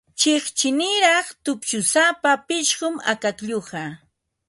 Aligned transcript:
Chiqchiniraq 0.19 1.27
tupshusapa 1.43 2.31
pishqum 2.47 2.95
akaklluqa. 3.11 3.83